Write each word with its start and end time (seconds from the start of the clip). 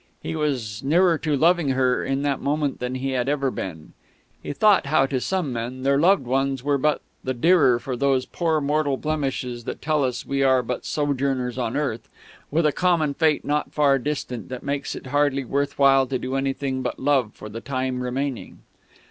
He 0.23 0.35
was 0.35 0.81
nearer 0.83 1.19
to 1.19 1.37
loving 1.37 1.69
her 1.69 2.03
in 2.03 2.23
that 2.23 2.41
moment 2.41 2.79
than 2.79 2.95
he 2.95 3.11
had 3.11 3.29
ever 3.29 3.51
been. 3.51 3.93
He 4.41 4.51
thought 4.51 4.87
how 4.87 5.05
to 5.05 5.21
some 5.21 5.53
men 5.53 5.83
their 5.83 5.99
loved 5.99 6.25
ones 6.25 6.63
were 6.63 6.79
but 6.79 7.03
the 7.23 7.35
dearer 7.35 7.77
for 7.77 7.95
those 7.95 8.25
poor 8.25 8.59
mortal 8.61 8.97
blemishes 8.97 9.63
that 9.65 9.79
tell 9.79 10.03
us 10.03 10.25
we 10.25 10.41
are 10.41 10.63
but 10.63 10.85
sojourners 10.87 11.59
on 11.59 11.77
earth, 11.77 12.09
with 12.49 12.65
a 12.65 12.71
common 12.71 13.13
fate 13.13 13.45
not 13.45 13.73
far 13.73 13.99
distant 13.99 14.49
that 14.49 14.63
makes 14.63 14.95
it 14.95 15.05
hardly 15.05 15.45
worth 15.45 15.77
while 15.77 16.07
to 16.07 16.17
do 16.17 16.33
anything 16.33 16.81
but 16.81 16.97
love 16.99 17.33
for 17.35 17.47
the 17.47 17.61
time 17.61 18.01
remaining. 18.01 18.57